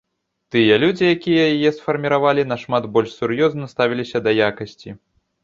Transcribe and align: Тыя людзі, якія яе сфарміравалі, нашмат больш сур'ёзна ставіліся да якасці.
Тыя 0.53 0.77
людзі, 0.83 1.03
якія 1.15 1.43
яе 1.57 1.71
сфарміравалі, 1.75 2.47
нашмат 2.53 2.89
больш 2.97 3.13
сур'ёзна 3.21 3.71
ставіліся 3.75 4.25
да 4.31 4.37
якасці. 4.49 4.89